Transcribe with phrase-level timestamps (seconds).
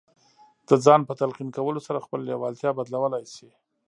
[0.67, 3.49] د ځان په تلقين کولو سره خپله لېوالتیا بدلولای شئ.